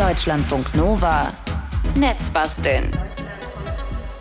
[0.00, 1.30] Deutschlandfunk Nova.
[1.94, 2.90] Netzbasteln.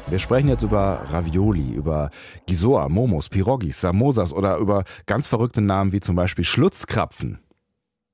[0.08, 2.10] Wir sprechen jetzt über Ravioli, über
[2.46, 7.40] Gisoa, Momos, Pirogis, Samosas oder über ganz verrückte Namen wie zum Beispiel Schlutzkrapfen.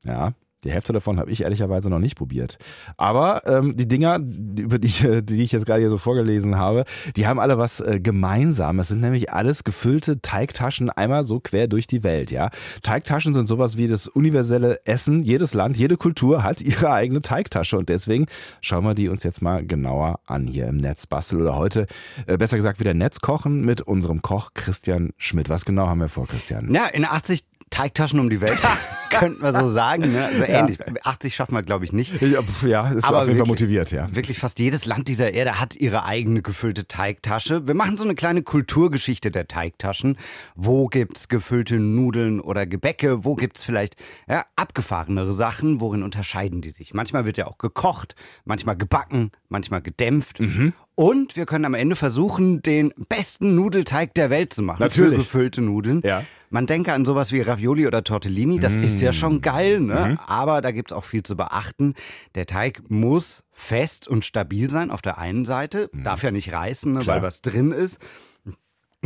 [0.03, 0.33] Ja,
[0.63, 2.57] die Hälfte davon habe ich ehrlicherweise noch nicht probiert.
[2.97, 6.85] Aber ähm, die Dinger, über die, ich, die ich jetzt gerade hier so vorgelesen habe,
[7.15, 8.79] die haben alle was äh, gemeinsam.
[8.79, 12.31] Es sind nämlich alles gefüllte Teigtaschen einmal so quer durch die Welt.
[12.31, 12.49] Ja,
[12.81, 15.21] Teigtaschen sind sowas wie das universelle Essen.
[15.21, 18.25] Jedes Land, jede Kultur hat ihre eigene Teigtasche und deswegen
[18.61, 21.85] schauen wir die uns jetzt mal genauer an hier im Netzbastel oder heute
[22.25, 25.49] äh, besser gesagt wieder Netzkochen mit unserem Koch Christian Schmidt.
[25.49, 26.73] Was genau haben wir vor, Christian?
[26.73, 27.43] Ja, in 80
[27.75, 28.65] Teigtaschen um die Welt,
[29.09, 30.13] könnten wir so sagen.
[30.13, 30.25] Ne?
[30.25, 30.77] Also ähnlich.
[31.03, 32.21] 80 schaffen wir, glaube ich, nicht.
[32.21, 34.07] Ja, ja ist Aber auf jeden Fall motiviert, ja.
[34.15, 37.67] Wirklich fast jedes Land dieser Erde hat ihre eigene gefüllte Teigtasche.
[37.67, 40.17] Wir machen so eine kleine Kulturgeschichte der Teigtaschen.
[40.55, 43.25] Wo gibt's gefüllte Nudeln oder Gebäcke?
[43.25, 43.97] Wo gibt's vielleicht
[44.29, 45.81] ja, abgefahrenere Sachen?
[45.81, 46.93] Worin unterscheiden die sich?
[46.93, 48.15] Manchmal wird ja auch gekocht,
[48.45, 50.39] manchmal gebacken, manchmal gedämpft.
[50.39, 50.71] Mhm.
[50.95, 54.79] Und wir können am Ende versuchen, den besten Nudelteig der Welt zu machen.
[54.79, 55.11] Natürlich.
[55.11, 56.01] Für gefüllte Nudeln.
[56.05, 56.23] Ja.
[56.49, 60.17] Man denke an sowas wie Ravioli oder Tortellini, das ist ja schon geil, ne?
[60.25, 61.95] aber da gibt's auch viel zu beachten.
[62.35, 66.93] Der Teig muss fest und stabil sein auf der einen Seite, darf ja nicht reißen,
[66.93, 67.99] ne, weil was drin ist.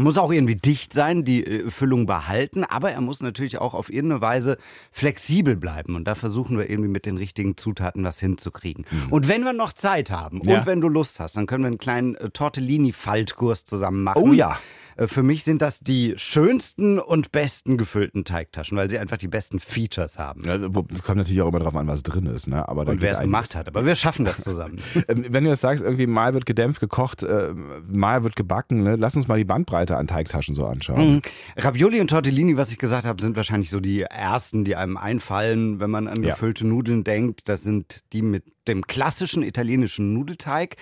[0.02, 3.92] Muss auch irgendwie dicht sein, die äh, Füllung behalten, aber er muss natürlich auch auf
[3.92, 4.58] irgendeine Weise
[4.92, 5.96] flexibel bleiben.
[5.96, 8.86] Und da versuchen wir irgendwie mit den richtigen Zutaten was hinzukriegen.
[9.10, 10.60] Und wenn wir noch Zeit haben Ja.
[10.60, 14.22] und wenn du Lust hast, dann können wir einen kleinen äh, Tortellini-Faltkurs zusammen machen.
[14.24, 14.60] Oh ja.
[15.00, 19.28] Äh, Für mich sind das die schönsten und besten gefüllten Teigtaschen, weil sie einfach die
[19.28, 20.42] besten Features haben.
[20.46, 22.68] Ja, Es kommt natürlich auch immer drauf an, was drin ist, ne?
[22.68, 23.68] Aber Und wer es gemacht hat.
[23.68, 24.80] Aber wir schaffen das zusammen.
[25.08, 27.54] Ähm, Wenn du jetzt sagst, irgendwie mal wird gedämpft, gekocht, äh,
[27.88, 28.96] mal wird gebacken, ne?
[28.98, 31.16] lass uns mal die Bandbreite an Teigtaschen so anschauen.
[31.16, 31.22] Mhm.
[31.58, 35.80] Ravioli und Tortellini, was ich gesagt habe, sind wahrscheinlich so die ersten, die einem einfallen,
[35.80, 36.32] wenn man an Ja.
[36.32, 37.48] gefüllte Nudeln denkt.
[37.48, 40.76] Das sind die mit dem klassischen italienischen Nudelteig.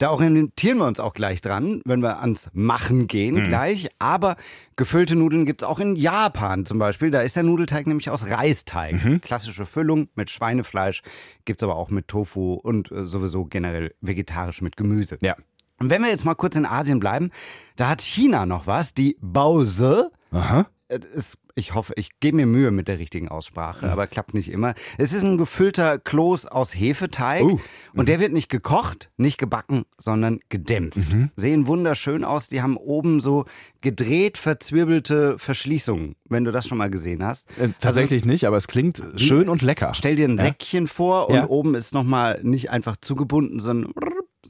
[0.00, 3.44] Da orientieren wir uns auch gleich dran, wenn wir ans Machen gehen Mhm.
[3.44, 3.88] gleich.
[3.98, 4.36] Aber
[4.74, 7.10] gefüllte Nudeln gibt's auch in Japan zum Beispiel.
[7.10, 9.04] Da ist der Nudelteig nämlich aus Reisteig.
[9.04, 9.20] Mhm.
[9.20, 11.02] Klassische Füllung mit Schweinefleisch,
[11.44, 15.18] gibt's aber auch mit Tofu und äh, sowieso generell vegetarisch mit Gemüse.
[15.20, 15.36] Ja.
[15.78, 17.30] Und wenn wir jetzt mal kurz in Asien bleiben,
[17.76, 20.10] da hat China noch was, die Bause.
[20.30, 20.66] Aha.
[21.14, 24.74] Ist, ich hoffe, ich gebe mir Mühe mit der richtigen Aussprache, aber klappt nicht immer.
[24.98, 27.58] Es ist ein gefüllter Kloß aus Hefeteig Uh.
[27.94, 30.98] und der wird nicht gekocht, nicht gebacken, sondern gedämpft.
[31.36, 32.48] Sehen wunderschön aus.
[32.48, 33.44] Die haben oben so
[33.82, 37.46] gedreht verzwirbelte Verschließungen, wenn du das schon mal gesehen hast.
[37.58, 39.92] Äh, tatsächlich nicht, aber es klingt schön und lecker.
[39.94, 41.48] Stell dir ein Säckchen vor und Ja.
[41.48, 43.92] oben ist nochmal nicht einfach zugebunden, sondern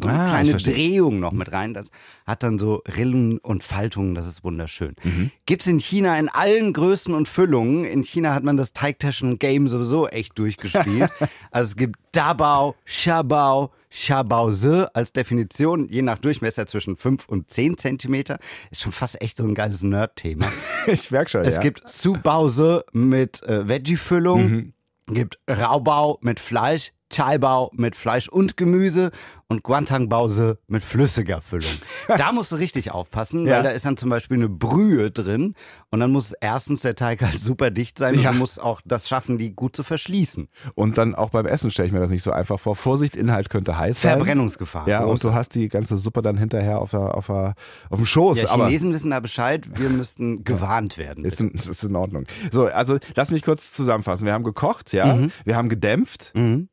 [0.00, 0.56] so eine Ah, kleine.
[0.56, 1.74] Drehung noch mit rein.
[1.74, 1.88] Das
[2.26, 4.94] hat dann so Rillen und Faltungen, das ist wunderschön.
[5.02, 5.30] Mhm.
[5.46, 7.84] Gibt's in China in allen Größen und Füllungen.
[7.84, 11.10] In China hat man das Teigtaschen-Game sowieso echt durchgespielt.
[11.50, 17.76] also es gibt Dabao, Shabao, Shabao-Se als Definition, je nach Durchmesser zwischen 5 und 10
[17.78, 18.38] Zentimeter.
[18.70, 20.46] Ist schon fast echt so ein geiles Nerd-Thema.
[20.86, 21.62] Ich merk schon, Es ja.
[21.62, 24.72] gibt Subause mit äh, Veggie-Füllung, Mhm.
[25.14, 29.10] gibt Raubau mit Fleisch, Chaibao mit Fleisch und Gemüse
[29.50, 31.68] und Guantangbause mit flüssiger Füllung.
[32.16, 33.56] Da musst du richtig aufpassen, Ja.
[33.56, 35.54] weil da ist dann zum Beispiel eine Brühe drin
[35.90, 38.30] und dann muss erstens der Teig halt super dicht sein und Ja.
[38.30, 40.48] man muss auch das schaffen, die gut zu verschließen.
[40.74, 42.74] Und dann auch beim Essen stelle ich mir das nicht so einfach vor.
[42.76, 44.16] Vorsicht, Inhalt könnte heiß sein.
[44.16, 44.88] Verbrennungsgefahr.
[44.88, 45.28] Ja, und große.
[45.28, 47.54] du hast die ganze Suppe dann hinterher auf, der, auf, der,
[47.90, 48.42] auf dem Schoß.
[48.42, 51.24] ja, Chinesen wissen da Bescheid, wir müssten gewarnt werden.
[51.24, 52.24] ist in, ist in Ordnung.
[52.52, 54.26] So, also lass mich kurz zusammenfassen.
[54.26, 55.14] Wir haben gekocht, ja.
[55.14, 55.32] Mhm.
[55.44, 56.32] Wir haben gedämpft.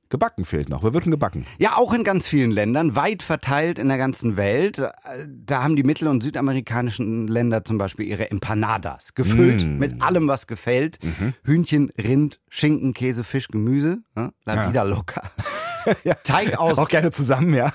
[0.09, 0.83] Gebacken fehlt noch.
[0.83, 1.45] Wir würden gebacken.
[1.57, 4.81] Ja, auch in ganz vielen Ländern, weit verteilt in der ganzen Welt.
[5.27, 9.77] Da haben die mittel- und südamerikanischen Länder zum Beispiel ihre Empanadas, gefüllt Mm.
[9.77, 10.97] mit allem, was gefällt.
[11.03, 11.33] Mhm.
[11.43, 13.99] Hühnchen, Rind, Schinken, Käse, Fisch, Gemüse.
[14.15, 15.21] Ja, la vida loca.
[16.23, 17.71] Teig aus Auch gerne zusammen, ja.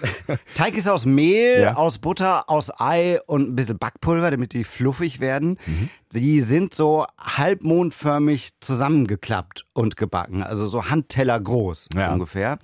[0.54, 1.76] Teig ist aus Mehl, Ja.
[1.76, 5.59] aus Butter, aus Ei und ein bisschen Backpulver, damit die fluffig werden.
[5.64, 5.88] Mhm.
[6.12, 12.12] Die sind so halbmondförmig zusammengeklappt und gebacken, also so Handteller groß Ja.
[12.12, 12.59] ungefähr.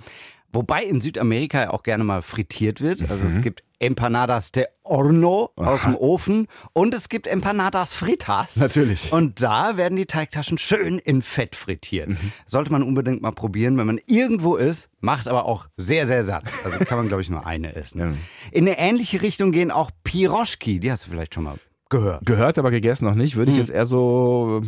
[0.52, 3.02] Wobei in Südamerika ja auch gerne mal frittiert wird.
[3.10, 3.26] Also Mhm.
[3.28, 8.56] es gibt Empanadas de Horno aus dem Ofen und es gibt Empanadas fritas.
[8.56, 9.12] Natürlich.
[9.12, 12.08] Und da werden die Teigtaschen schön in Fett frittiert.
[12.08, 12.32] Mhm.
[12.46, 16.44] Sollte man unbedingt mal probieren, wenn man irgendwo ist, macht aber auch sehr, sehr satt.
[16.64, 17.98] Also kann man, glaube ich, nur eine essen.
[18.00, 18.12] Ja.
[18.50, 21.56] In eine ähnliche Richtung gehen auch Piroschki, die hast du vielleicht schon mal
[21.90, 22.26] Gehört.
[22.26, 23.36] Gehört, aber gegessen noch nicht.
[23.36, 24.60] Würde ich jetzt eher so,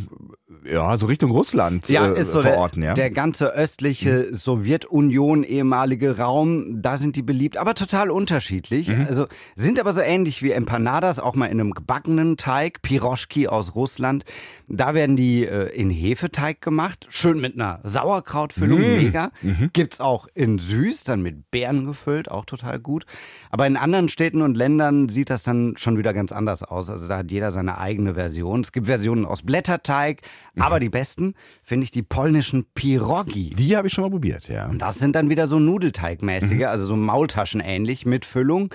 [0.64, 2.94] ja, so Richtung Russland Ja, äh, ist so verorten, der, ja.
[2.94, 8.88] der ganze östliche Sowjetunion, ehemalige Raum, da sind die beliebt, aber total unterschiedlich.
[8.88, 9.06] Mhm.
[9.08, 9.26] Also
[9.56, 14.24] sind aber so ähnlich wie Empanadas, auch mal in einem gebackenen Teig, Piroschki aus Russland.
[14.68, 18.96] Da werden die äh, in Hefeteig gemacht, schön mit einer Sauerkrautfüllung, Mhm.
[18.96, 19.30] mega.
[19.72, 23.04] Gibt's auch in süß, dann mit Beeren gefüllt, auch total gut.
[23.50, 26.88] Aber in anderen Städten und Ländern sieht das dann schon wieder ganz anders aus.
[26.90, 28.60] Also da hat jeder seine eigene Version.
[28.60, 30.20] Es gibt Versionen aus Blätterteig,
[30.58, 33.50] aber die besten finde ich die polnischen Pirogi.
[33.50, 34.66] Die habe ich schon mal probiert, ja.
[34.66, 38.74] Und das sind dann wieder so Nudelteigmäßige, also so Maultaschen ähnlich mit Füllung.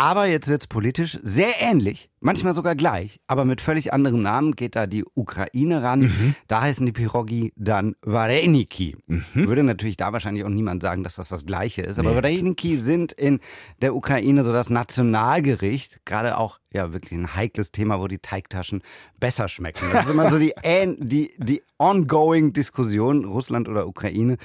[0.00, 4.74] Aber jetzt wird's politisch sehr ähnlich, manchmal sogar gleich, aber mit völlig anderem Namen geht
[4.74, 6.34] da die Ukraine ran.
[6.48, 8.96] Da heißen die Pirogi dann Vareniki.
[9.34, 11.98] Würde natürlich da wahrscheinlich auch niemand sagen, dass das das gleiche ist.
[11.98, 13.40] Aber Vareniki sind in
[13.82, 18.80] der Ukraine so das Nationalgericht, gerade auch ja wirklich ein heikles Thema, wo die Teigtaschen
[19.18, 19.84] besser schmecken.
[19.92, 20.54] Das ist immer so die,
[20.98, 24.38] die, die ongoing Diskussion, Russland oder Ukraine.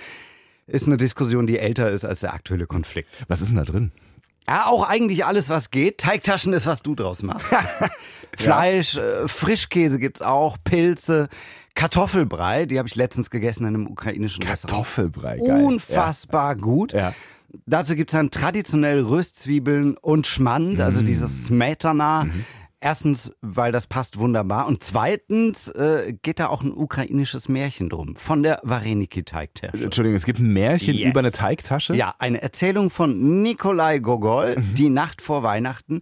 [0.68, 3.08] Ist eine Diskussion, die älter ist als der aktuelle Konflikt.
[3.30, 3.94] Was ist denn da drin?
[4.48, 5.98] Ja, auch eigentlich alles, was geht.
[6.00, 7.48] Teigtaschen ist, was du draus machst.
[8.38, 11.30] Fleisch, äh, Frischkäse gibt's auch, Pilze,
[11.74, 14.86] Kartoffelbrei, die habe ich letztens gegessen in einem ukrainischen Restaurant.
[14.86, 15.64] Kartoffelbrei, geil.
[15.64, 16.94] Unfassbar gut.
[16.94, 17.14] Ja.
[17.66, 21.06] Dazu gibt's dann traditionell Röstzwiebeln und Schmand, also Mm.
[21.06, 22.26] dieses Smetana.
[22.26, 22.46] Mhm.
[22.86, 24.68] Erstens, weil das passt wunderbar.
[24.68, 28.16] Und zweitens äh, geht da auch ein ukrainisches Märchen drum.
[28.16, 29.84] Von der Vareniki-Teigtasche.
[29.86, 31.10] Entschuldigung, es gibt ein Märchen Yes.
[31.10, 31.96] über eine Teigtasche?
[31.96, 34.74] Ja, eine Erzählung von Nikolai Gogol, Mhm.
[34.76, 36.02] Die Nacht vor Weihnachten.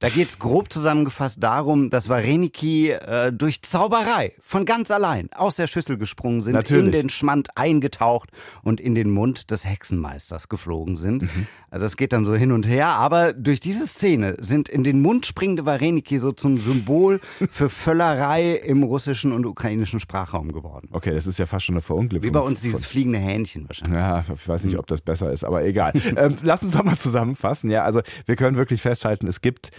[0.00, 5.68] Da geht's grob zusammengefasst darum, dass Vareniki äh, durch Zauberei von ganz allein aus der
[5.68, 6.86] Schüssel gesprungen sind, Natürlich.
[6.86, 8.30] in den Schmand eingetaucht
[8.64, 11.22] und in den Mund des Hexenmeisters geflogen sind.
[11.22, 11.46] Mhm.
[11.70, 15.00] Also das geht dann so hin und her, aber durch diese Szene sind in den
[15.00, 20.88] Mund springende Vareniki so zum Symbol für Völlerei im russischen und ukrainischen Sprachraum geworden.
[20.92, 22.26] Okay, das ist ja fast schon eine Verunglückung.
[22.26, 23.96] Wie bei uns dieses fliegende Hähnchen wahrscheinlich.
[23.96, 25.92] Ja, ich weiß nicht, ob das besser ist, aber egal.
[26.16, 27.70] ähm, lass uns doch mal zusammenfassen.
[27.70, 29.70] Ja, also wir können wirklich festhalten, es gibt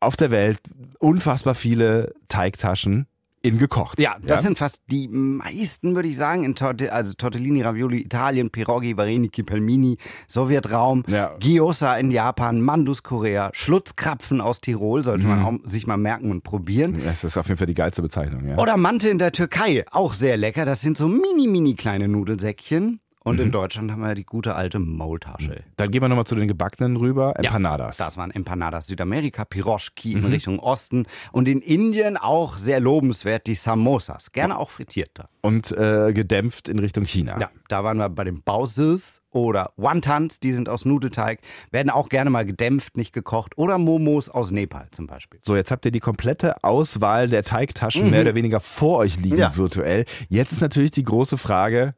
[0.00, 0.58] auf der Welt
[0.98, 3.06] unfassbar viele Teigtaschen
[3.44, 4.00] in gekocht.
[4.00, 8.50] Ja, das sind fast die meisten, würde ich sagen, in Torte, also Tortellini, Ravioli, Italien,
[8.50, 9.98] Pierogi, Vareniki, Pelmini,
[10.28, 11.36] Sowjetraum, Ja.
[11.38, 16.42] Gyoza in Japan, Mandus Korea, Schlutzkrapfen aus Tirol, sollte man auch sich mal merken und
[16.42, 17.02] probieren.
[17.04, 18.56] Das ist auf jeden Fall die geilste Bezeichnung, ja.
[18.56, 20.64] Oder Mante in der Türkei, auch sehr lecker.
[20.64, 23.00] Das sind so mini, mini kleine Nudelsäckchen.
[23.24, 25.64] Und in Deutschland haben wir die gute alte Maultasche.
[25.76, 27.34] Dann gehen wir nochmal zu den gebackenen rüber.
[27.38, 27.96] Empanadas.
[27.96, 31.06] Das waren Empanadas Südamerika, Piroschki in Richtung Osten.
[31.32, 34.32] Und in Indien auch sehr lobenswert die Samosas.
[34.32, 35.28] Gerne auch frittierte.
[35.40, 37.40] Und äh, gedämpft in Richtung China.
[37.40, 41.40] Ja, da waren wir bei den Bausis oder Wontons, die sind aus Nudelteig,
[41.72, 43.56] werden auch gerne mal gedämpft, nicht gekocht.
[43.58, 45.40] Oder Momos aus Nepal zum Beispiel.
[45.42, 49.34] So, jetzt habt ihr die komplette Auswahl der Teigtaschen mehr oder weniger vor euch liegen
[49.36, 49.40] Mhm.
[49.40, 49.56] Ja.
[49.56, 50.04] virtuell.
[50.28, 51.94] Jetzt ist natürlich die große Frage,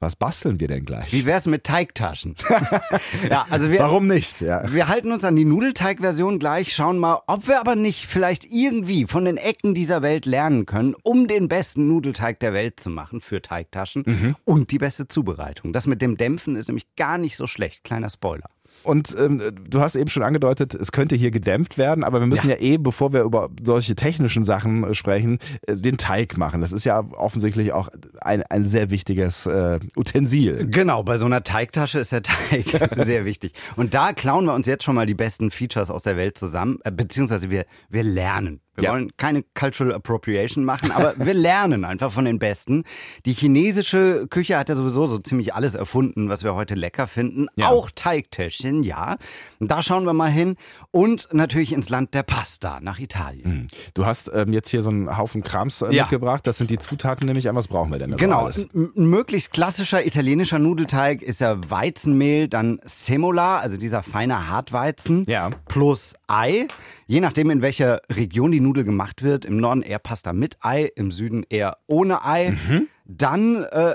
[0.00, 1.12] was basteln wir denn gleich?
[1.12, 2.36] Wie wär's mit Teigtaschen?
[3.30, 4.40] ja, also wir, Warum nicht?
[4.40, 4.72] Ja.
[4.72, 9.06] wir halten uns an die Nudelteig-Version gleich, schauen mal, ob wir aber nicht vielleicht irgendwie
[9.06, 13.20] von den Ecken dieser Welt lernen können, um den besten Nudelteig der Welt zu machen
[13.20, 15.72] für Teigtaschen und die beste Zubereitung.
[15.72, 17.82] Das mit dem Dämpfen ist nämlich gar nicht so schlecht.
[17.82, 18.50] Kleiner Spoiler.
[18.82, 22.48] Und ähm, du hast eben schon angedeutet, es könnte hier gedämpft werden, aber wir müssen
[22.48, 26.60] ja, eh, bevor wir über solche technischen Sachen äh, sprechen, äh, den Teig machen.
[26.60, 27.88] Das ist ja offensichtlich auch
[28.20, 30.68] ein, ein sehr wichtiges äh, Utensil.
[30.70, 32.66] Genau, bei so einer Teigtasche ist der Teig
[32.96, 33.52] sehr wichtig.
[33.76, 36.78] Und da klauen wir uns jetzt schon mal die besten Features aus der Welt zusammen,
[36.84, 38.60] äh, beziehungsweise wir, wir lernen.
[38.78, 38.92] Wir Ja.
[38.92, 42.84] wollen keine Cultural Appropriation machen, aber wir lernen einfach von den Besten.
[43.26, 47.46] Die chinesische Küche hat ja sowieso so ziemlich alles erfunden, was wir heute lecker finden.
[47.56, 47.68] Ja.
[47.68, 49.16] Auch Teigtäschchen, ja.
[49.58, 50.56] Und da schauen wir mal hin.
[50.90, 53.68] Und natürlich ins Land der Pasta, nach Italien.
[53.94, 56.04] Du hast ähm, jetzt hier so einen Haufen Krams äh, Ja.
[56.04, 56.46] mitgebracht.
[56.46, 57.56] Das sind die Zutaten nämlich an.
[57.56, 58.16] Was brauchen wir denn?
[58.16, 65.24] Genau, ein möglichst klassischer italienischer Nudelteig ist ja Weizenmehl, dann Semola, also dieser feine Hartweizen,
[65.28, 65.50] Ja.
[65.68, 66.66] plus Ei.
[67.10, 69.46] Je nachdem, in welcher Region die Nudel gemacht wird.
[69.46, 72.50] Im Norden eher Pasta mit Ei, im Süden eher ohne Ei.
[72.50, 72.88] Mhm.
[73.06, 73.94] Dann, äh,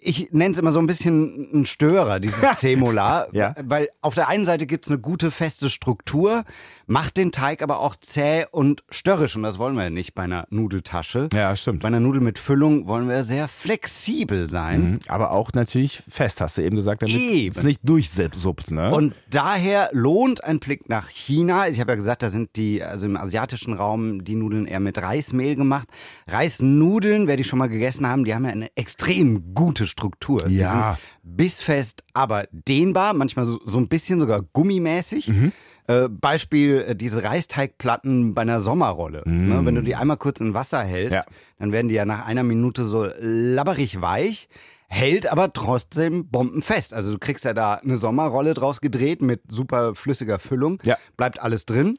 [0.00, 3.28] ich nenne es immer so ein bisschen ein Störer, dieses Semola.
[3.32, 3.54] Ja.
[3.62, 6.44] Weil auf der einen Seite gibt's eine gute, feste Struktur,
[6.86, 9.36] macht den Teig aber auch zäh und störrisch.
[9.36, 11.28] Und das wollen wir ja nicht bei einer Nudeltasche.
[11.32, 11.82] Ja, stimmt.
[11.82, 14.92] Bei einer Nudel mit Füllung wollen wir sehr flexibel sein.
[14.92, 15.00] Mhm.
[15.08, 17.56] Aber auch natürlich fest, hast du eben gesagt, damit Eben.
[17.56, 18.70] es nicht durchsuppt.
[18.70, 18.90] Ne?
[18.90, 21.68] Und daher lohnt ein Blick nach China.
[21.68, 24.98] Ich habe ja gesagt, da sind die, also im asiatischen Raum, die Nudeln eher mit
[24.98, 25.88] Reismehl gemacht.
[26.26, 30.44] Reisnudeln, wer die schon mal gegessen haben, die haben ja eine extrem gute Struktur.
[30.46, 30.96] Die Ja.
[31.24, 35.28] sind bissfest, aber dehnbar, manchmal so, so ein bisschen sogar gummimäßig.
[35.28, 35.52] Mhm.
[35.88, 39.22] Äh, Beispiel äh, diese Reisteigplatten bei einer Sommerrolle.
[39.26, 41.22] Ne, wenn du die einmal kurz in Wasser hältst, Ja.
[41.58, 44.48] dann werden die ja nach einer Minute so labberig weich,
[44.88, 46.92] hält aber trotzdem bombenfest.
[46.94, 50.96] Also du kriegst ja da eine Sommerrolle draus gedreht mit super flüssiger Füllung, Ja.
[51.16, 51.98] bleibt alles drin.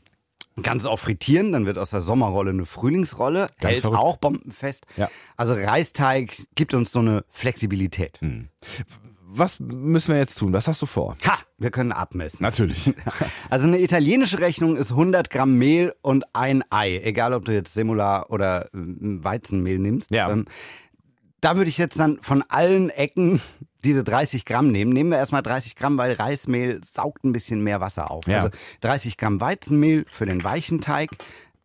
[0.64, 4.02] Kannst auch frittieren, dann wird aus der Sommerrolle eine Frühlingsrolle, hält verrückt.
[4.02, 4.86] auch bombenfest.
[4.98, 5.10] Ja.
[5.38, 8.20] Also Reisteig gibt uns so eine Flexibilität.
[9.32, 10.54] Was müssen wir jetzt tun?
[10.54, 11.16] Was hast du vor?
[11.28, 12.44] Ha, wir können abmessen.
[12.44, 12.92] Natürlich.
[13.50, 17.00] Also eine italienische Rechnung ist 100 Gramm Mehl und ein Ei.
[17.04, 20.12] Egal, ob du jetzt Semula oder äh, Weizenmehl nimmst.
[20.12, 20.30] Ja.
[20.32, 20.46] Ähm,
[21.42, 23.42] da würde ich jetzt dann von allen Ecken
[23.84, 24.92] diese 30 Gramm nehmen.
[24.92, 28.28] Nehmen wir erstmal 30 Gramm, weil Reismehl saugt ein bisschen mehr Wasser auf.
[28.28, 28.38] Ja.
[28.38, 28.50] Also
[28.82, 31.10] 30 Gramm Weizenmehl für den weichen Teig,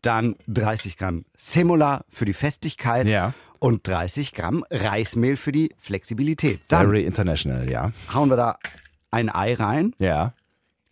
[0.03, 3.33] dann 30 Gramm Semula für die Festigkeit Ja.
[3.59, 6.61] und 30 Gramm Reismehl für die Flexibilität.
[6.69, 7.91] Dann Very international, ja.
[8.13, 8.59] hauen wir da
[9.11, 9.93] ein Ei rein.
[9.99, 10.35] Ja.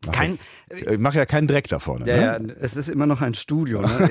[0.04, 0.38] Mach Kein,
[0.74, 2.04] Ich äh, mach ja keinen Dreck davon.
[2.06, 2.48] ja, ne?
[2.48, 3.82] ja, es ist immer noch ein Studio.
[3.82, 4.10] Ne?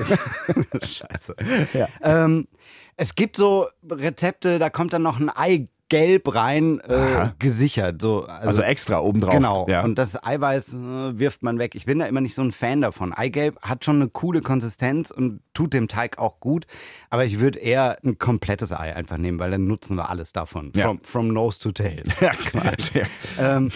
[0.82, 1.36] Scheiße.
[1.74, 1.88] Ja.
[2.02, 2.48] Ähm,
[2.96, 8.00] es gibt so Rezepte, da kommt dann noch ein Eigelb rein, äh, gesichert.
[8.00, 9.34] So, also, Also extra obendrauf.
[9.34, 9.66] Genau.
[9.68, 9.82] Ja.
[9.82, 11.74] Und das Eiweiß äh, wirft man weg.
[11.74, 13.12] Ich bin da immer nicht so ein Fan davon.
[13.12, 16.66] Eigelb hat schon eine coole Konsistenz und tut dem Teig auch gut.
[17.10, 20.72] Aber ich würde eher ein komplettes Ei einfach nehmen, weil dann nutzen wir alles davon.
[20.76, 20.86] Ja.
[20.86, 22.04] From, from nose to tail.
[22.20, 23.02] ja, quasi.
[23.38, 23.70] Ähm,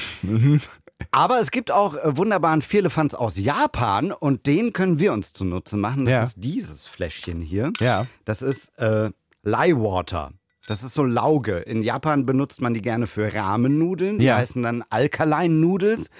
[1.10, 5.76] Aber es gibt auch äh, wunderbaren Firlefanz aus Japan und den können wir uns zunutze
[5.76, 6.06] machen.
[6.06, 6.22] Das Ja.
[6.22, 7.72] ist dieses Fläschchen hier.
[7.80, 8.06] Ja.
[8.24, 9.10] Das ist äh,
[9.42, 10.32] Lye Water.
[10.66, 11.58] Das ist so Lauge.
[11.58, 14.18] In Japan benutzt man die gerne für Rahmennudeln.
[14.18, 14.36] Die Ja.
[14.36, 16.10] heißen dann Alkaline Noodles.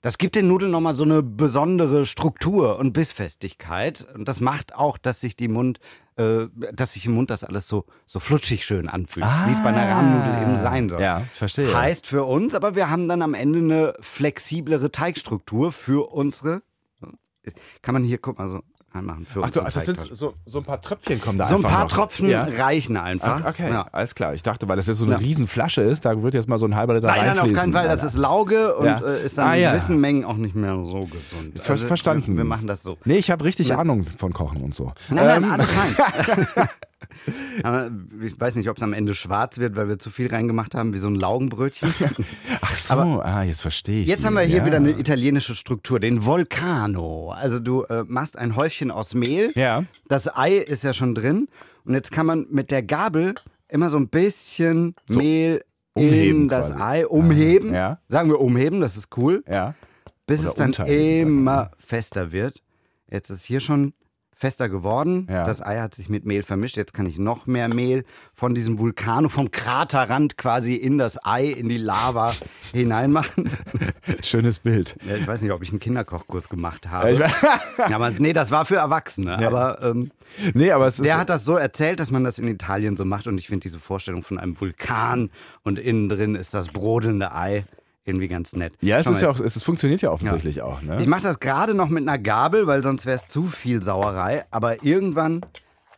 [0.00, 4.06] Das gibt den Nudeln nochmal so eine besondere Struktur und Bissfestigkeit.
[4.14, 5.78] Und das macht auch, dass sich die Mund,
[6.20, 9.24] äh, dass sich im Mund das alles so, so flutschig schön anfühlt.
[9.46, 11.00] Wie es bei einer Rahmennudel eben sein soll.
[11.00, 11.74] Ja, verstehe.
[11.74, 16.62] Heißt für uns, aber wir haben dann am Ende eine flexiblere Teigstruktur für unsere.
[17.80, 18.60] Kann man hier, guck mal, so
[18.92, 19.26] anmachen.
[19.26, 21.70] Für Ach so, das sind so, so ein paar Tröpfchen kommen da so ein einfach
[21.70, 21.92] paar noch.
[21.92, 22.42] Tropfen Ja.
[22.58, 23.40] reichen einfach.
[23.44, 23.86] Ach, okay, Ja.
[23.92, 24.34] alles klar.
[24.34, 25.18] Ich dachte, weil das jetzt so eine Ja.
[25.20, 27.86] Riesenflasche ist, da wird jetzt mal so ein halber Liter Nein, nein, auf keinen Fall.
[27.88, 31.04] Das ist Lauge und äh, ist dann Ah, in gewissen Mengen auch nicht mehr so
[31.04, 31.52] gesund.
[31.58, 32.32] Also, Ver verstanden.
[32.32, 32.96] Wir, wir machen das so.
[33.04, 34.92] Nee, ich habe richtig Ahnung von Kochen und so.
[35.08, 36.68] Nein, nein, Ähm, alles fein.
[37.62, 37.90] Aber
[38.24, 40.92] ich weiß nicht, ob es am Ende schwarz wird, weil wir zu viel reingemacht haben,
[40.92, 41.92] wie so ein Laugenbrötchen.
[42.60, 44.08] Ach so, ah, jetzt verstehe ich.
[44.08, 44.66] Jetzt haben wir hier ja.
[44.66, 47.30] wieder eine italienische Struktur, den Volcano.
[47.32, 49.52] Also du äh, machst ein Häufchen aus Mehl.
[49.54, 49.84] Ja.
[50.08, 51.48] Das Ei ist ja schon drin.
[51.84, 53.34] Und jetzt kann man mit der Gabel
[53.68, 55.64] immer so ein bisschen Mehl
[55.94, 56.82] umheben in das quasi.
[56.82, 57.74] Ei umheben.
[57.74, 57.98] Ja.
[58.08, 59.42] Sagen wir umheben, das ist cool.
[59.50, 59.74] Ja.
[60.26, 62.62] Bis Oder es dann immer fester wird.
[63.10, 63.92] Jetzt ist hier schon
[64.40, 65.28] fester geworden.
[65.30, 65.44] Ja.
[65.44, 66.78] Das Ei hat sich mit Mehl vermischt.
[66.78, 71.44] Jetzt kann ich noch mehr Mehl von diesem Vulkano, vom Kraterrand quasi in das Ei,
[71.44, 72.32] in die Lava
[72.72, 73.50] hineinmachen.
[74.22, 74.96] Schönes Bild.
[75.06, 77.12] Ja, ich weiß nicht, ob ich einen Kinderkochkurs gemacht Ja, habe.
[77.78, 79.36] Ja, aber nee, das war für Erwachsene.
[79.46, 80.10] Aber ähm,
[80.54, 81.04] nee, aber es ist.
[81.04, 83.26] der hat das so erzählt, dass man das in Italien so macht.
[83.26, 85.30] Und ich finde diese Vorstellung von einem Vulkan
[85.64, 87.64] und innen drin ist das brodelnde Ei
[88.04, 88.72] irgendwie ganz nett.
[88.80, 90.98] ja, es ist ja auch, es es funktioniert ja offensichtlich auch, ne?
[91.00, 94.44] Ich mache das gerade noch mit einer Gabel, weil sonst wäre es zu viel Sauerei.
[94.50, 95.42] Aber irgendwann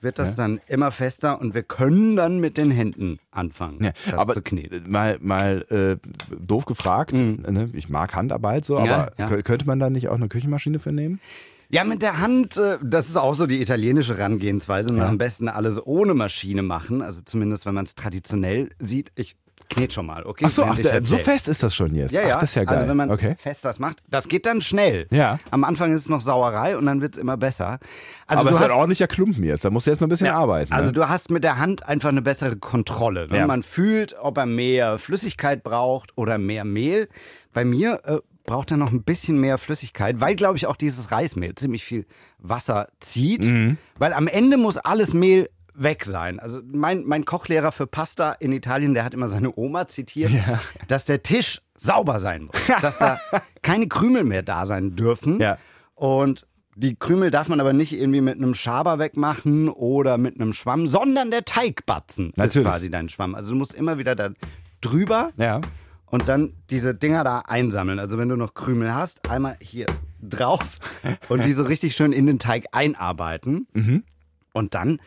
[0.00, 4.14] wird das dann immer fester und wir können dann mit den Händen anfangen, Ja, das
[4.14, 4.90] aber zu kneten.
[4.90, 6.09] mal, mal äh,
[6.44, 7.71] doof gefragt, ne?
[7.73, 8.85] ich mag Handarbeit so, Mhm.
[8.87, 9.26] Ja, aber ja.
[9.28, 11.21] kö- könnte man da nicht auch eine Küchenmaschine für nehmen?
[11.71, 14.90] Ja, mit der Hand, äh, das ist auch so die italienische Herangehensweise.
[14.90, 17.00] Und Am besten alles ohne Maschine machen.
[17.00, 19.11] Also zumindest, wenn man es traditionell sieht.
[19.14, 19.37] Ich
[19.72, 20.44] knete schon mal, okay?
[20.46, 22.12] Ach so, ach, so fest ist das schon jetzt.
[22.12, 22.36] Ja, ja.
[22.36, 22.74] Ach, das ist ja geil.
[22.74, 23.34] Also wenn man okay.
[23.38, 25.06] fest das macht, das geht dann schnell.
[25.10, 25.38] Ja.
[25.50, 27.78] Am Anfang ist es noch Sauerei und dann wird es immer besser.
[28.26, 29.64] Also aber es ist ein ordentlicher Klumpen jetzt.
[29.64, 30.72] Da musst du jetzt noch ein bisschen arbeiten.
[30.72, 30.92] Also ne?
[30.92, 33.26] du hast mit der Hand einfach eine bessere Kontrolle.
[33.28, 33.38] Ne?
[33.38, 33.46] Ja.
[33.46, 37.08] Man fühlt, ob er mehr Flüssigkeit braucht oder mehr Mehl.
[37.52, 41.10] Bei mir äh, braucht er noch ein bisschen mehr Flüssigkeit, weil, glaube ich, auch dieses
[41.10, 42.06] Reismehl ziemlich viel
[42.38, 43.44] Wasser zieht.
[43.44, 43.78] Mhm.
[43.98, 46.38] Weil am Ende muss alles Mehl weg sein.
[46.38, 50.32] Also mein, mein Kochlehrer für Pasta in Italien, der hat immer seine Oma zitiert,
[50.88, 52.56] dass der Tisch sauber sein muss.
[52.82, 53.18] dass da
[53.62, 55.40] keine Krümel mehr da sein dürfen.
[55.40, 55.58] Ja.
[55.94, 60.52] Und die Krümel darf man aber nicht irgendwie mit einem Schaber wegmachen oder mit einem
[60.52, 62.68] Schwamm, sondern der Teigbatzen ist Natürlich.
[62.68, 63.34] quasi dein Schwamm.
[63.34, 64.30] Also du musst immer wieder da
[64.80, 65.60] drüber ja.
[66.06, 67.98] und dann diese Dinger da einsammeln.
[67.98, 69.86] Also wenn du noch Krümel hast, einmal hier
[70.20, 70.78] drauf
[71.28, 73.66] und die so richtig schön in den Teig einarbeiten.
[73.74, 74.04] Mhm.
[74.52, 74.98] Und dann,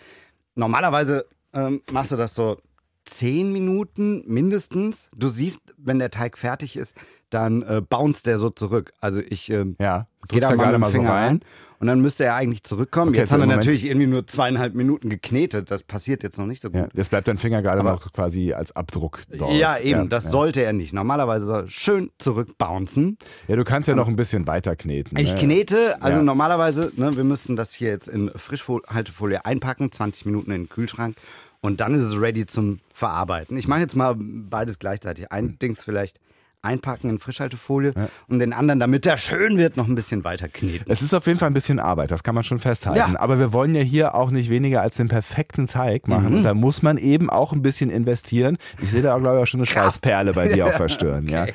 [0.55, 2.57] normalerweise ähm, machst du das so
[3.05, 5.09] zehn Minuten mindestens.
[5.15, 6.95] Du siehst, wenn der Teig fertig ist,
[7.35, 8.91] dann äh, bounce der so zurück.
[9.01, 11.27] Also ich äh, Ja, gehe da mal gerade mit mal dem so Finger rein.
[11.27, 11.39] rein.
[11.77, 13.09] Und dann müsste er eigentlich zurückkommen.
[13.09, 15.69] Okay, jetzt so haben wir Moment- natürlich irgendwie nur zweieinhalb Minuten geknetet.
[15.69, 16.79] Das passiert jetzt noch nicht so gut.
[16.81, 19.53] Ja, jetzt bleibt dein Finger gerade Aber- noch quasi als Abdruck dort.
[19.53, 20.29] Ja, eben, Ja, das ja.
[20.31, 20.93] sollte er nicht.
[20.93, 23.17] Normalerweise soll er schön zurückbouncen.
[23.49, 25.17] Ja, du kannst ja noch ein bisschen weiter kneten.
[25.19, 25.39] Ich ne?
[25.39, 30.63] knete, also normalerweise, ne, wir müssten das hier jetzt in Frischhaltefolie einpacken, 20 Minuten in
[30.63, 31.17] den Kühlschrank
[31.61, 33.57] und dann ist es ready zum Verarbeiten.
[33.57, 35.31] Ich mache jetzt mal beides gleichzeitig.
[35.31, 36.19] Ein Dings vielleicht
[36.65, 37.93] einpacken in Frischhaltefolie
[38.27, 40.85] und den anderen, damit der schön wird, noch ein bisschen weiter kneten.
[40.89, 42.97] Es ist auf jeden Fall ein bisschen Arbeit, das kann man schon festhalten.
[43.13, 43.19] Ja.
[43.19, 46.29] Aber wir wollen ja hier auch nicht weniger als den perfekten Teig machen.
[46.29, 46.35] Mhm.
[46.37, 48.57] Und da muss man eben auch ein bisschen investieren.
[48.81, 51.27] Ich sehe da, auch, glaube ich, auch schon eine Schweißperle bei dir auf der Stirn.
[51.29, 51.45] Ja.
[51.45, 51.53] Ja,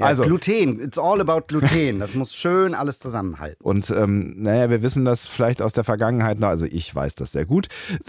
[0.00, 1.98] Also, Gluten, it's all about Gluten.
[2.00, 3.56] Das muss schön alles zusammenhalten.
[3.62, 7.32] Und ähm, naja, wir wissen das vielleicht aus der Vergangenheit noch, also ich weiß das
[7.32, 7.68] sehr gut.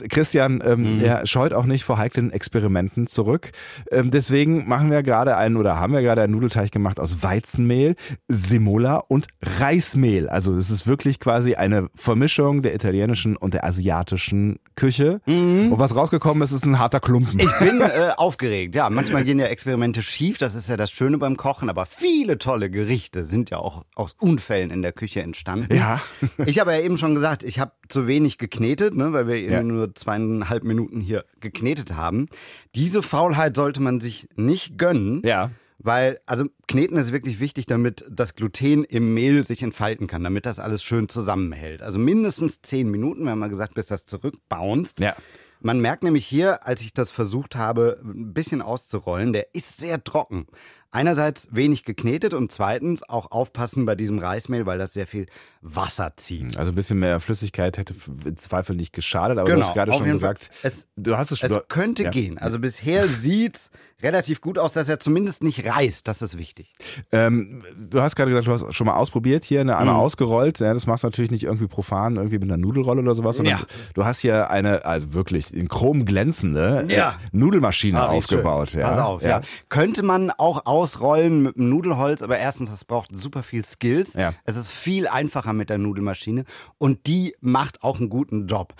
[0.09, 0.99] Christian, ähm, Mhm.
[0.99, 3.51] der scheut auch nicht vor heiklen Experimenten zurück.
[3.91, 7.95] Ähm, deswegen machen wir gerade einen oder haben wir gerade einen Nudelteig gemacht aus Weizenmehl,
[8.27, 10.27] Semola und Reismehl.
[10.29, 15.21] Also es ist wirklich quasi eine Vermischung der italienischen und der asiatischen Küche.
[15.25, 17.35] Und was rausgekommen ist, ist ein harter Klumpen.
[17.35, 17.39] Mhm.
[17.41, 18.75] Ich bin äh, aufgeregt.
[18.75, 20.37] Ja, manchmal gehen ja Experimente schief.
[20.37, 21.69] Das ist ja das Schöne beim Kochen.
[21.69, 25.73] Aber viele tolle Gerichte sind ja auch aus Unfällen in der Küche entstanden.
[25.75, 26.01] Ja.
[26.45, 29.51] Ich habe ja eben schon gesagt, ich habe zu wenig geknetet, ne, weil wir eben
[29.53, 29.63] Ja.
[29.63, 32.27] nur zweieinhalb Minuten hier geknetet haben.
[32.75, 35.21] Diese Faulheit sollte man sich nicht gönnen.
[35.23, 35.51] ja.
[35.83, 40.45] Weil, also Kneten ist wirklich wichtig, damit das Gluten im Mehl sich entfalten kann, damit
[40.45, 41.81] das alles schön zusammenhält.
[41.81, 45.01] Also mindestens zehn Minuten, wir haben mal gesagt, bis das zurückbounced.
[45.01, 45.15] Ja.
[45.59, 50.03] Man merkt nämlich hier, als ich das versucht habe, ein bisschen auszurollen, der ist sehr
[50.03, 50.47] trocken.
[50.95, 55.25] Einerseits wenig geknetet und zweitens auch aufpassen bei diesem Reismehl, weil das sehr viel
[55.61, 56.55] Wasser zieht.
[56.55, 57.95] Also ein bisschen mehr Flüssigkeit hätte
[58.25, 61.39] im Zweifel nicht geschadet, aber du Genau, hast gerade schon gesagt, Es- du hast es
[61.39, 61.49] schon.
[61.51, 62.11] Es könnte ja.
[62.11, 62.37] gehen.
[62.37, 63.71] Also bisher sieht's
[64.03, 66.05] relativ gut aus, dass er zumindest nicht reißt.
[66.09, 66.73] Das ist wichtig.
[67.13, 69.77] Ähm, du hast gerade gesagt, du hast schon mal ausprobiert hier, ne, Mhm.
[69.79, 70.59] einmal ausgerollt.
[70.59, 73.59] Ja, das machst du natürlich nicht irgendwie profan, irgendwie mit einer Nudelrolle oder sowas, sondern
[73.59, 73.65] Ja.
[73.93, 77.15] du hast hier eine, also wirklich in Chrom glänzende äh, Ja.
[77.31, 78.77] Nudelmaschine Ah, aufgebaut.
[78.77, 79.39] Pass auf, ja.
[79.69, 84.15] Könnte man auch ausrollen mit einem Nudelholz, aber erstens, das braucht super viel Skills.
[84.15, 84.33] Ja.
[84.43, 86.43] Es ist viel einfacher mit der Nudelmaschine
[86.77, 88.73] und die macht auch einen guten Job.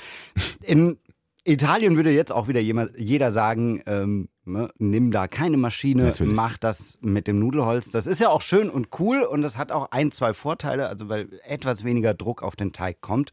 [0.61, 0.97] In
[1.45, 6.35] Italien würde jetzt auch wieder jeder sagen, ähm, ne, nimm da keine Maschine, Natürlich.
[6.35, 7.89] mach das mit dem Nudelholz.
[7.89, 11.07] Das ist ja auch schön und cool und das hat auch ein, zwei Vorteile, also
[11.07, 13.31] weil etwas weniger Druck auf den Teig kommt.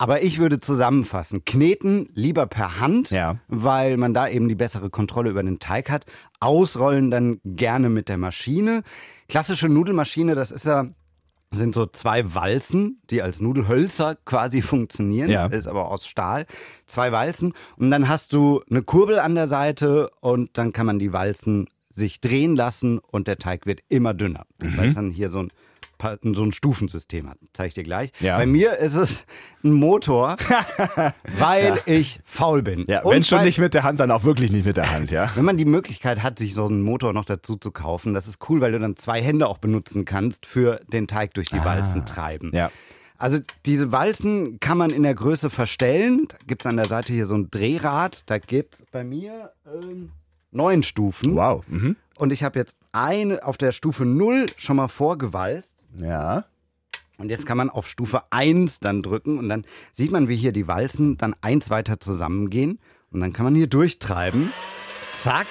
[0.00, 3.38] Aber ich würde zusammenfassen, kneten lieber per Hand, Ja.
[3.48, 6.06] weil man da eben die bessere Kontrolle über den Teig hat.
[6.38, 8.82] Ausrollen dann gerne mit der Maschine.
[9.28, 10.86] Klassische Nudelmaschine, das ist ja
[11.50, 15.46] sind so zwei Walzen, die als Nudelhölzer quasi funktionieren, Ja.
[15.46, 16.44] ist aber aus Stahl.
[16.86, 20.98] Zwei Walzen und dann hast du eine Kurbel an der Seite und dann kann man
[20.98, 24.76] die Walzen sich drehen lassen und der Teig wird immer dünner, Mhm.
[24.76, 25.50] weil es dann hier so ein
[26.34, 27.38] so ein Stufensystem hat.
[27.52, 28.12] Zeige ich dir gleich.
[28.20, 28.36] Ja.
[28.38, 29.26] Bei mir ist es
[29.64, 30.36] ein Motor,
[31.38, 32.84] weil ich faul bin.
[32.88, 35.30] Ja, wenn schon nicht mit der Hand, dann auch wirklich nicht mit der Hand, ja.
[35.34, 38.38] wenn man die Möglichkeit hat, sich so einen Motor noch dazu zu kaufen, das ist
[38.48, 42.04] cool, weil du dann zwei Hände auch benutzen kannst für den Teig durch die Walzen
[42.06, 42.50] treiben.
[42.54, 42.70] Ah, Ja.
[43.20, 46.26] Also diese Walzen kann man in der Größe verstellen.
[46.28, 48.22] Da gibt es an der Seite hier so ein Drehrad.
[48.30, 50.12] Da gibt es bei mir ähm,
[50.52, 51.34] neun Stufen.
[51.34, 51.64] Wow.
[51.66, 51.96] Mhm.
[52.16, 55.74] Und ich habe jetzt eine auf der Stufe 0 schon mal vorgewalzt.
[56.00, 56.44] Ja.
[57.18, 60.52] Und jetzt kann man auf Stufe 1 dann drücken und dann sieht man, wie hier
[60.52, 62.78] die Walzen dann eins weiter zusammengehen.
[63.10, 64.52] Und dann kann man hier durchtreiben.
[65.12, 65.46] Zack.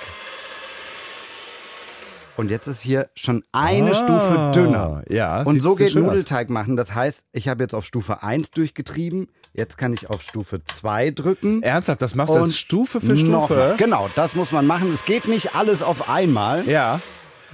[2.38, 5.04] Und jetzt ist hier schon eine Ah, Stufe dünner.
[5.10, 5.96] ja, Und so geht.
[5.96, 6.78] Nudelteig machen.
[6.78, 9.28] Das heißt, ich habe jetzt auf Stufe 1 durchgetrieben.
[9.54, 11.64] Jetzt kann ich auf Stufe 2 drücken.
[11.64, 13.56] Ernsthaft, das machst du Stufe für Noch Stufe?
[13.56, 13.76] mal.
[13.78, 14.94] Genau, das muss man machen.
[14.94, 16.64] Es geht nicht alles auf einmal.
[16.68, 17.00] Ja.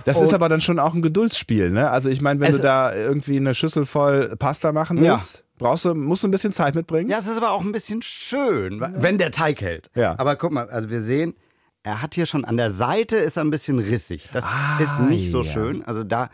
[0.05, 1.89] Das ist Und- aber dann schon auch ein Geduldsspiel, ne?
[1.89, 5.13] Also ich meine, wenn du da irgendwie eine Schüssel voll Pasta machen Ja.
[5.13, 7.09] willst, brauchst du, musst du ein bisschen Zeit mitbringen.
[7.09, 9.89] Ja, es ist aber auch ein bisschen schön, wenn der Teig hält.
[9.95, 10.15] Ja.
[10.17, 11.35] Aber guck mal, also wir sehen,
[11.83, 14.29] er hat hier schon an der Seite ist er ein bisschen rissig.
[14.33, 15.49] Das Ah, ist nicht so ja.
[15.51, 15.83] schön.
[15.85, 16.29] Also da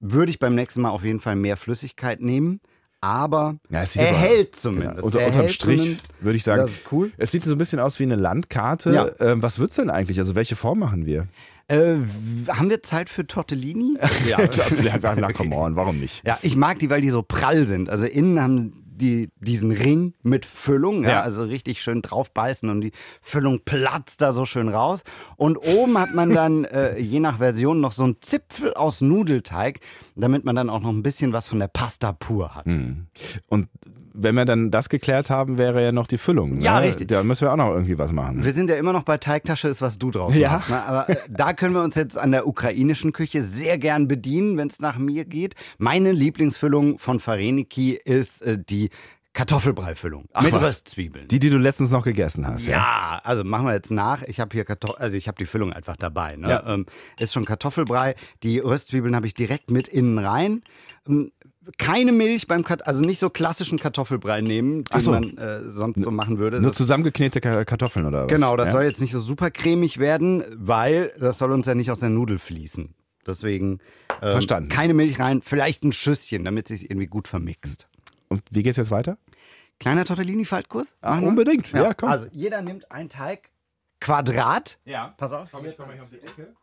[0.00, 2.60] würde ich beim nächsten Mal auf jeden Fall mehr Flüssigkeit nehmen.
[3.00, 4.94] Aber Ja, er hält zumindest.
[4.96, 5.06] Genau.
[5.06, 7.12] Unter, er unterm Strich würde ich sagen, Das ist cool.
[7.18, 8.92] es sieht so ein bisschen aus wie eine Landkarte.
[8.92, 9.08] Ja.
[9.20, 10.18] Ähm, was wird's denn eigentlich?
[10.18, 11.28] Also welche Form machen wir?
[11.68, 11.96] Äh,
[12.48, 13.98] haben wir Zeit für Tortellini?
[14.28, 14.38] ja.
[15.16, 16.26] Na, come on, warum nicht?
[16.26, 17.90] Ja, ich mag die, weil die so prall sind.
[17.90, 21.20] Also innen haben die diesen Ring mit Füllung, ja, Ja.
[21.22, 25.02] also richtig schön draufbeißen und die Füllung platzt da so schön raus.
[25.36, 29.80] Und oben hat man dann äh, je nach Version noch so einen Zipfel aus Nudelteig,
[30.14, 32.66] damit man dann auch noch ein bisschen was von der Pasta pur hat.
[32.66, 33.06] Hm.
[33.48, 33.68] Und
[34.16, 36.60] wenn wir dann das geklärt haben, wäre ja noch die Füllung.
[36.60, 36.86] Ja, ne?
[36.86, 37.08] richtig.
[37.08, 38.44] Da müssen wir auch noch irgendwie was machen.
[38.44, 40.52] Wir sind ja immer noch bei Teigtasche, ist was du draus Ja.
[40.52, 40.70] machst.
[40.70, 40.82] Ne?
[40.82, 44.68] Aber äh, da können wir uns jetzt an der ukrainischen Küche sehr gern bedienen, wenn
[44.68, 45.54] es nach mir geht.
[45.78, 48.90] Meine Lieblingsfüllung von Fareniki ist äh, die
[49.36, 50.66] Kartoffelbrei-Füllung mit was?
[50.66, 51.28] Röstzwiebeln.
[51.28, 52.66] Die, die du letztens noch gegessen hast.
[52.66, 54.22] Ja, also machen wir jetzt nach.
[54.22, 56.36] Ich habe hier Kartoffel, also ich habe die Füllung einfach dabei.
[56.36, 56.48] Ne?
[56.48, 56.66] Ja.
[56.66, 56.86] Ähm,
[57.18, 58.14] ist schon Kartoffelbrei.
[58.42, 60.62] Die Röstzwiebeln habe ich direkt mit innen rein.
[61.06, 61.32] Ähm,
[61.78, 65.10] keine Milch beim Kat also nicht so klassischen Kartoffelbrei nehmen, den so.
[65.12, 66.60] man äh, sonst so machen würde.
[66.60, 68.32] Nur Das- zusammengeknete Ka- Kartoffeln oder was?
[68.32, 68.72] Genau, das ja?
[68.72, 72.08] soll jetzt nicht so super cremig werden, weil das soll uns ja nicht aus der
[72.10, 72.94] Nudel fließen.
[73.26, 73.80] Deswegen
[74.22, 74.68] ähm, Verstanden.
[74.68, 77.88] keine Milch rein, vielleicht ein Schüsschen, damit sich irgendwie gut vermixt.
[78.28, 79.18] Und wie geht's jetzt weiter?
[79.80, 80.96] Kleiner Tortellini-Faltkurs?
[81.02, 81.22] Wir?
[81.28, 81.72] unbedingt.
[81.72, 82.08] Ja, komm.
[82.08, 83.50] Also jeder nimmt einen Teig
[84.00, 84.78] Quadrat.
[84.84, 85.14] Ja.
[85.16, 85.48] Pass auf.
[85.50, 86.54] Komm, ich komme hier um die Ecke.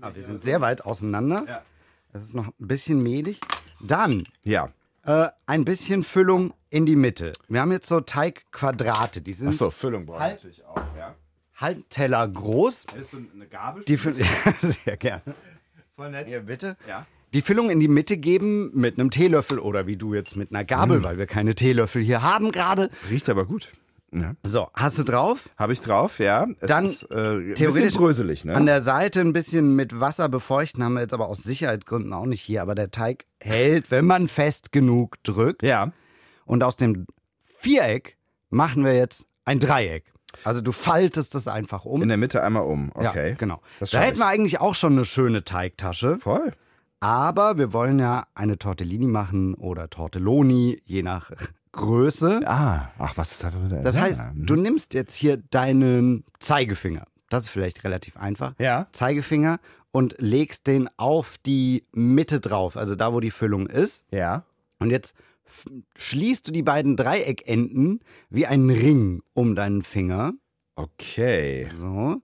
[0.00, 1.42] Ah, wir sind sehr weit auseinander.
[1.46, 1.62] Ja.
[2.12, 3.40] Es ist noch ein bisschen mehlig.
[3.80, 4.70] Dann Ja.
[5.04, 7.32] äh, ein bisschen Füllung in die Mitte.
[7.48, 9.20] Wir haben jetzt so Teigquadrate.
[9.22, 10.34] Die sind Achso, Füllung brauche ich Halt.
[10.36, 10.76] natürlich auch.
[10.96, 11.14] Ja.
[11.56, 12.86] halb Teller groß.
[12.92, 13.84] Hättest du eine Gabel?
[13.84, 14.20] Die Füllung,
[14.60, 15.22] sehr gerne.
[15.96, 16.26] Voll nett.
[16.28, 16.76] Hier bitte.
[16.86, 17.06] Ja.
[17.34, 20.64] Die Füllung in die Mitte geben mit einem Teelöffel oder wie du jetzt mit einer
[20.64, 22.88] Gabel, weil wir keine Teelöffel hier haben gerade.
[23.10, 23.70] Riecht aber gut.
[24.12, 24.34] Ja.
[24.42, 25.50] So, hast du drauf?
[25.56, 26.46] Habe ich drauf, ja.
[26.60, 28.54] Es Dann ist, äh, ein theoretisch bisschen bröselig, ne?
[28.54, 32.24] An der Seite ein bisschen mit Wasser befeuchten, haben wir jetzt aber aus Sicherheitsgründen auch
[32.26, 32.62] nicht hier.
[32.62, 35.62] Aber der Teig hält, wenn man fest genug drückt.
[35.62, 35.92] ja.
[36.46, 37.06] Und aus dem
[37.58, 38.16] Viereck
[38.48, 40.04] machen wir jetzt ein Dreieck.
[40.44, 42.00] Also du faltest es einfach um.
[42.00, 42.90] In der Mitte einmal um.
[42.94, 43.30] Okay.
[43.30, 43.60] Ja, genau.
[43.80, 46.16] Das da hätten wir eigentlich auch schon eine schöne Teigtasche.
[46.16, 46.52] Voll.
[47.00, 51.30] Aber wir wollen ja eine Tortellini machen oder Tortelloni, je nach
[51.72, 52.40] Größe.
[52.46, 57.06] Ah, ach, was ist da für eine Das heißt, du nimmst jetzt hier deinen Zeigefinger.
[57.30, 58.54] Das ist vielleicht relativ einfach.
[58.58, 58.88] Ja.
[58.92, 59.58] Zeigefinger
[59.90, 64.04] und legst den auf die Mitte drauf, also da, wo die Füllung ist.
[64.10, 64.44] Ja.
[64.78, 65.14] Und jetzt
[65.96, 68.00] schließt du die beiden Dreieckenden
[68.30, 70.32] wie einen Ring um deinen Finger.
[70.76, 71.70] Okay.
[71.78, 72.22] So.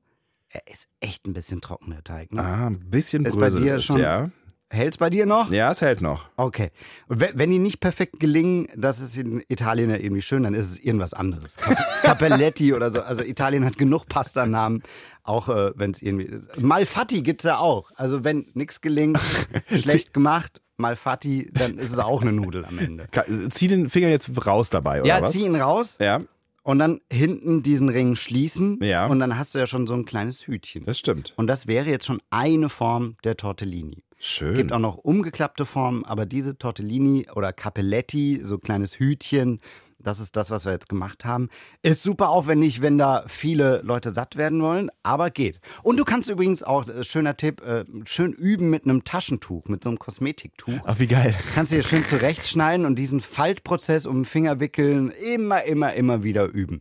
[0.49, 2.33] Er ist echt ein bisschen trocken, der Teig.
[2.33, 2.43] Ne?
[2.43, 4.31] Ah, ein bisschen Ist bei dir schon- ja.
[4.75, 5.51] Hält's bei dir noch?
[5.51, 6.27] Ja, es hält noch.
[6.37, 6.71] Okay.
[7.09, 10.55] Und wenn, wenn die nicht perfekt gelingen, das ist in Italien ja irgendwie schön, dann
[10.55, 11.57] ist es irgendwas anderes.
[11.57, 13.01] Cap Capelletti oder so.
[13.01, 14.83] Also Italien hat genug Pastanamen,
[15.23, 16.61] auch äh, wenn es irgendwie ist.
[16.61, 17.91] Malfatti gibt's ja auch.
[17.97, 19.19] Also wenn nichts gelingt,
[19.71, 23.07] schlecht gemacht, Malfatti, dann ist es auch eine Nudel am Ende.
[23.51, 25.33] Zieh den Finger jetzt raus dabei, oder Ja, was?
[25.33, 26.21] zieh ihn raus Ja,
[26.65, 28.79] und dann hinten diesen Ring schließen.
[28.83, 29.07] Ja.
[29.07, 30.83] Und dann hast du ja schon so ein kleines Hütchen.
[30.85, 31.33] das stimmt.
[31.37, 34.03] Und das wäre jetzt schon eine Form der Tortellini.
[34.27, 34.55] Schön.
[34.55, 39.61] Gibt auch noch umgeklappte Formen, aber diese Tortellini oder Capelletti, so kleines Hütchen,
[39.99, 41.51] das ist das, was wir jetzt gemacht haben.
[41.83, 45.61] Ist super aufwendig, wenn da viele Leute satt werden wollen, aber geht.
[45.83, 49.85] Und du kannst übrigens auch, äh, schöner Tipp, äh, schön üben mit einem Taschentuch, mit
[49.85, 50.81] so einem Kosmetiktuch.
[50.85, 51.37] Ach, wie geil.
[51.55, 56.23] Kannst du hier schön zurechtschneiden und diesen Faltprozess um den Finger wickeln immer, immer, immer
[56.23, 56.81] wieder üben.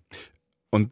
[0.70, 0.92] Und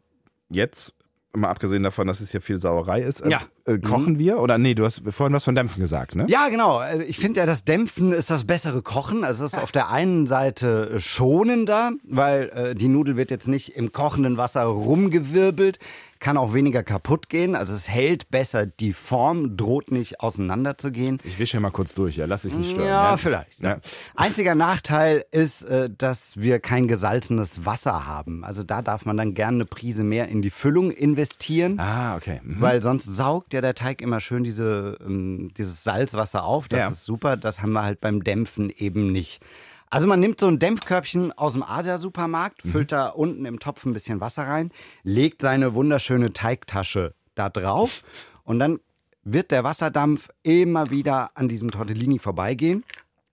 [0.50, 0.92] jetzt,
[1.34, 3.40] mal abgesehen davon, dass es hier viel Sauerei ist, äh, Ja.
[3.66, 4.40] Äh, kochen wir?
[4.40, 6.26] Oder nee, du hast vorhin was von Dämpfen gesagt, ne?
[6.28, 6.78] Ja, genau.
[6.78, 9.24] Also Ich finde ja, das Dämpfen ist das bessere Kochen.
[9.24, 13.76] Also es ist auf der einen Seite schonender, weil äh, die Nudel wird jetzt nicht
[13.76, 15.78] im kochenden Wasser rumgewirbelt,
[16.22, 17.56] kann auch weniger kaputt gehen.
[17.56, 21.18] Also es hält besser die Form, droht nicht auseinanderzugehen.
[21.24, 22.26] Ich wische hier mal kurz durch, ja.
[22.26, 22.86] Lass dich nicht stören.
[22.86, 23.60] Ja, vielleicht.
[23.60, 23.78] Ja.
[24.14, 28.44] Einziger Nachteil ist, äh, dass wir kein gesalzenes Wasser haben.
[28.44, 31.80] Also da darf man dann gerne eine Prise mehr in die Füllung investieren.
[31.80, 32.40] Ah, okay.
[32.44, 32.60] Mhm.
[32.60, 36.68] Weil sonst saugt ja der Teig immer schön diese, ähm, dieses Salzwasser auf.
[36.68, 36.88] Das Ja.
[36.88, 37.36] ist super.
[37.36, 39.42] Das haben wir halt beim Dämpfen eben nicht.
[39.90, 43.92] Also man nimmt so ein Dämpfkörbchen aus dem Asia-Supermarkt, füllt da unten im Topf ein
[43.92, 44.70] bisschen Wasser rein,
[45.02, 48.02] legt seine wunderschöne Teigtasche da drauf
[48.44, 48.80] und dann
[49.24, 52.84] wird der Wasserdampf immer wieder an diesem Tortellini vorbeigehen.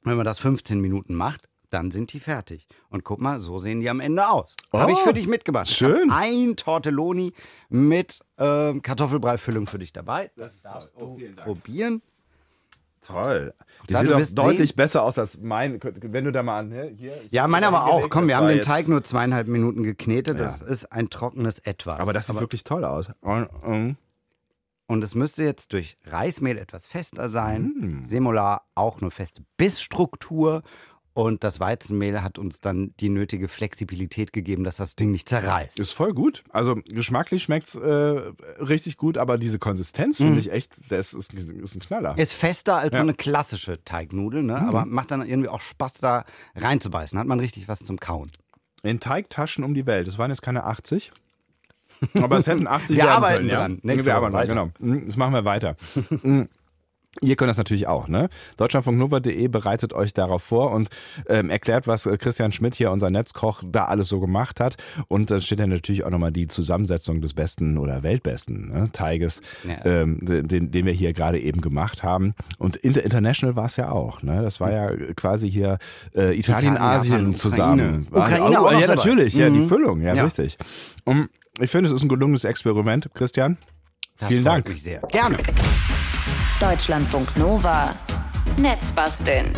[0.03, 2.67] Wenn man das 15 Minuten macht, dann sind die fertig.
[2.89, 4.55] Und guck mal, so sehen die am Ende aus.
[4.73, 5.69] Habe ich Oh, für dich mitgebracht.
[5.69, 6.09] Schön.
[6.11, 7.33] ein Tortelloni
[7.69, 10.31] mit ähm, Kartoffelbrei-Füllung für dich dabei.
[10.35, 12.01] Das darfst du probieren.
[13.01, 13.53] Toll.
[13.89, 15.79] Die sieht wirst deutlich sehen- besser aus als mein.
[15.81, 16.71] Wenn du da mal an.
[16.71, 18.09] Hier, hier, Ja, hab meine hier aber auch.
[18.09, 20.37] Komm, das wir haben den Teig nur zweieinhalb Minuten geknetet.
[20.39, 20.67] Das Ja.
[20.67, 21.99] ist ein trockenes Etwas.
[22.01, 23.09] Aber das sieht wirklich toll aus.
[23.21, 23.47] Und,
[24.87, 28.01] Und es müsste jetzt durch Reismehl etwas fester sein.
[28.01, 28.05] Mm.
[28.05, 30.63] Semola auch eine feste Bissstruktur.
[31.19, 35.77] Und das Weizenmehl hat uns dann die nötige Flexibilität gegeben, dass das Ding nicht zerreißt.
[35.77, 36.45] Ist voll gut.
[36.49, 37.81] Also geschmacklich schmeckt's äh,
[38.61, 40.23] richtig gut, aber diese Konsistenz Mhm.
[40.25, 42.17] finde ich echt, das ist, ist ein Knaller.
[42.17, 43.03] Ist fester als so Ja.
[43.03, 43.09] Mhm.
[43.09, 44.55] eine klassische Teignudel, ne?
[44.65, 46.23] aber macht dann irgendwie auch Spaß, da
[46.55, 47.19] reinzubeißen.
[47.19, 48.31] Hat man richtig was zum Kauen.
[48.83, 50.07] In Teigtaschen um die Welt.
[50.07, 51.11] Das waren jetzt keine 80.
[52.21, 53.97] Aber es hätten 80 Wir werden arbeiten können, dran.
[53.97, 54.05] Ja?
[54.05, 54.69] Wir arbeiten dran, genau.
[54.79, 55.75] Mhm, Das machen wir weiter.
[57.21, 58.29] Ihr könnt das natürlich auch, ne?
[58.57, 60.89] Deutschlandfunknova.de bereitet euch darauf vor und
[61.27, 64.77] ähm, erklärt, was äh, Christian Schmidt hier, unser Netzkoch, da alles so gemacht hat.
[65.07, 68.89] Und dann steht dann natürlich auch nochmal die Zusammensetzung des besten oder weltbesten ne?
[68.93, 69.83] Teiges, ja.
[69.85, 72.35] ähm, den, den wir hier gerade eben gemacht haben.
[72.59, 74.43] Und Inter International war es ja auch, ne?
[74.43, 75.79] Das war ja quasi hier
[76.15, 78.07] äh, Italien, Italien Asien Japan, zusammen.
[78.11, 79.41] Ukraine, Ukraine auch, auch Ja, natürlich, mhm.
[79.41, 79.67] ja, die mhm.
[79.67, 80.23] Füllung, ja, ja.
[80.23, 80.59] richtig.
[81.05, 83.57] Und ich finde, es ist ein gelungenes Experiment, Christian.
[84.19, 84.69] Das Vielen Dank.
[84.69, 84.99] Mich sehr.
[85.09, 85.37] Gerne.
[86.59, 87.95] Deutschlandfunk Nova.
[88.57, 89.53] Netzbasteln.